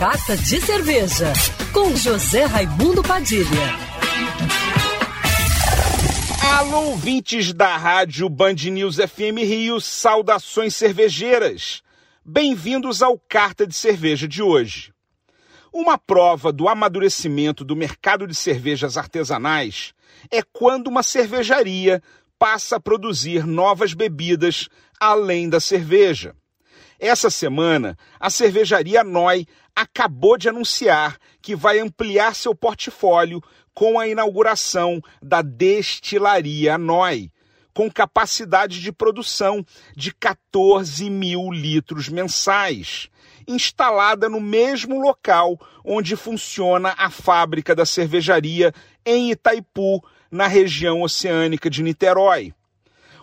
Carta 0.00 0.34
de 0.34 0.58
Cerveja, 0.62 1.30
com 1.74 1.94
José 1.94 2.46
Raimundo 2.46 3.02
Padilha. 3.02 3.44
Alô, 6.56 6.86
ouvintes 6.86 7.52
da 7.52 7.76
rádio 7.76 8.26
Band 8.30 8.54
News 8.54 8.96
FM 8.96 9.44
Rio, 9.44 9.78
saudações 9.78 10.74
cervejeiras. 10.74 11.82
Bem-vindos 12.24 13.02
ao 13.02 13.18
Carta 13.18 13.66
de 13.66 13.74
Cerveja 13.74 14.26
de 14.26 14.42
hoje. 14.42 14.90
Uma 15.70 15.98
prova 15.98 16.50
do 16.50 16.66
amadurecimento 16.66 17.62
do 17.62 17.76
mercado 17.76 18.26
de 18.26 18.34
cervejas 18.34 18.96
artesanais 18.96 19.92
é 20.30 20.40
quando 20.40 20.86
uma 20.86 21.02
cervejaria 21.02 22.02
passa 22.38 22.76
a 22.76 22.80
produzir 22.80 23.46
novas 23.46 23.92
bebidas 23.92 24.66
além 24.98 25.46
da 25.46 25.60
cerveja. 25.60 26.34
Essa 27.00 27.30
semana, 27.30 27.96
a 28.20 28.28
cervejaria 28.28 29.02
Noi 29.02 29.46
acabou 29.74 30.36
de 30.36 30.50
anunciar 30.50 31.16
que 31.40 31.56
vai 31.56 31.78
ampliar 31.78 32.34
seu 32.34 32.54
portfólio 32.54 33.42
com 33.72 33.98
a 33.98 34.06
inauguração 34.06 35.00
da 35.22 35.40
destilaria 35.40 36.76
Noi, 36.76 37.32
com 37.72 37.90
capacidade 37.90 38.82
de 38.82 38.92
produção 38.92 39.64
de 39.96 40.12
14 40.12 41.08
mil 41.08 41.50
litros 41.50 42.10
mensais, 42.10 43.08
instalada 43.48 44.28
no 44.28 44.38
mesmo 44.38 45.00
local 45.00 45.58
onde 45.82 46.16
funciona 46.16 46.94
a 46.98 47.08
fábrica 47.08 47.74
da 47.74 47.86
cervejaria 47.86 48.74
em 49.06 49.30
Itaipu, 49.30 50.04
na 50.30 50.46
região 50.46 51.00
oceânica 51.00 51.70
de 51.70 51.82
Niterói. 51.82 52.52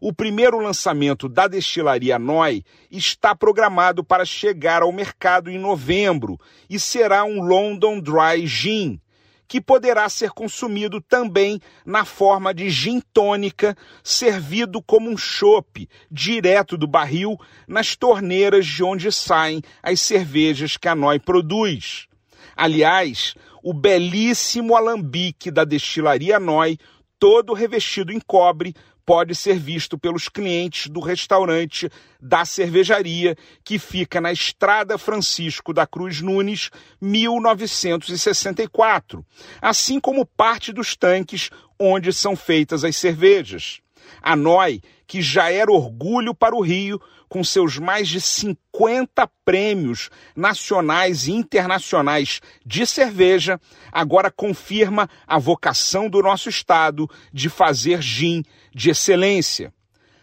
O 0.00 0.12
primeiro 0.12 0.58
lançamento 0.58 1.28
da 1.28 1.46
destilaria 1.46 2.18
Noi 2.18 2.62
está 2.90 3.34
programado 3.34 4.04
para 4.04 4.24
chegar 4.24 4.82
ao 4.82 4.92
mercado 4.92 5.50
em 5.50 5.58
novembro 5.58 6.38
e 6.68 6.78
será 6.78 7.24
um 7.24 7.42
London 7.42 8.00
Dry 8.00 8.46
Gin, 8.46 9.00
que 9.46 9.60
poderá 9.60 10.08
ser 10.08 10.30
consumido 10.30 11.00
também 11.00 11.60
na 11.84 12.04
forma 12.04 12.52
de 12.52 12.70
gin 12.70 13.00
tônica, 13.12 13.76
servido 14.02 14.82
como 14.82 15.08
um 15.08 15.16
chopp 15.16 15.88
direto 16.10 16.76
do 16.76 16.86
barril 16.86 17.36
nas 17.68 17.94
torneiras 17.94 18.66
de 18.66 18.82
onde 18.82 19.12
saem 19.12 19.62
as 19.82 20.00
cervejas 20.00 20.76
que 20.76 20.88
a 20.88 20.94
Noi 20.94 21.20
produz. 21.20 22.08
Aliás, 22.56 23.34
o 23.62 23.72
belíssimo 23.72 24.76
alambique 24.76 25.50
da 25.50 25.64
destilaria 25.64 26.38
Noi, 26.38 26.78
todo 27.18 27.54
revestido 27.54 28.12
em 28.12 28.20
cobre, 28.20 28.74
pode 29.04 29.34
ser 29.34 29.58
visto 29.58 29.98
pelos 29.98 30.28
clientes 30.28 30.86
do 30.88 31.00
restaurante 31.00 31.90
da 32.20 32.44
cervejaria, 32.44 33.34
que 33.62 33.78
fica 33.78 34.20
na 34.20 34.32
Estrada 34.32 34.98
Francisco 34.98 35.72
da 35.72 35.86
Cruz 35.86 36.20
Nunes, 36.20 36.70
1964, 37.00 39.24
assim 39.60 40.00
como 40.00 40.26
parte 40.26 40.72
dos 40.72 40.96
tanques 40.96 41.50
onde 41.78 42.12
são 42.12 42.34
feitas 42.34 42.82
as 42.84 42.96
cervejas. 42.96 43.83
A 44.22 44.34
NOI, 44.36 44.80
que 45.06 45.20
já 45.20 45.50
era 45.50 45.70
orgulho 45.70 46.34
para 46.34 46.54
o 46.54 46.60
Rio, 46.60 47.00
com 47.28 47.42
seus 47.42 47.78
mais 47.78 48.08
de 48.08 48.20
50 48.20 49.28
prêmios 49.44 50.08
nacionais 50.36 51.26
e 51.26 51.32
internacionais 51.32 52.40
de 52.64 52.86
cerveja, 52.86 53.60
agora 53.90 54.30
confirma 54.30 55.08
a 55.26 55.38
vocação 55.38 56.08
do 56.08 56.22
nosso 56.22 56.48
estado 56.48 57.10
de 57.32 57.48
fazer 57.48 58.00
gin 58.00 58.44
de 58.72 58.90
excelência. 58.90 59.72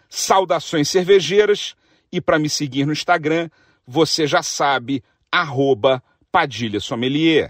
Saudações 0.09 0.89
cervejeiras 0.89 1.75
e 2.11 2.19
para 2.19 2.39
me 2.39 2.49
seguir 2.49 2.85
no 2.85 2.93
Instagram, 2.93 3.49
você 3.85 4.27
já 4.27 4.43
sabe, 4.43 5.03
arroba 5.31 6.03
Padilha 6.31 6.79
Sommelier. 6.79 7.49